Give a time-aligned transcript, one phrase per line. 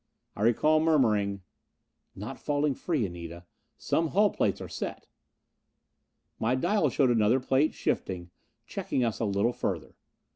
[0.35, 1.43] I recall murmuring,
[2.15, 3.45] "Not falling free, Anita.
[3.77, 5.05] Some hull plates are set."
[6.39, 8.31] My dials showed another plate shifting,
[8.65, 9.93] checking us a little further.